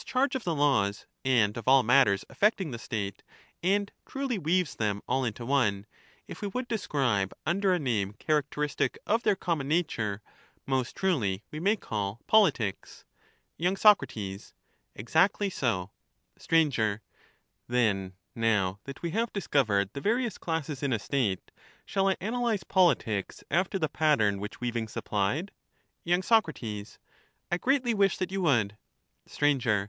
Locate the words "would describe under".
6.48-7.74